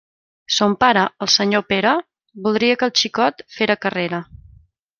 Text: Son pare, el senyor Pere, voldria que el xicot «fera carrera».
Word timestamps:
Son 0.53 0.71
pare, 0.83 1.03
el 1.25 1.29
senyor 1.33 1.65
Pere, 1.73 1.91
voldria 2.47 2.79
que 2.85 2.89
el 2.91 2.95
xicot 3.03 3.47
«fera 3.59 3.77
carrera». 3.87 4.27